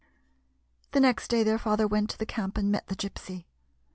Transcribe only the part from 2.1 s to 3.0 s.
the camp and met the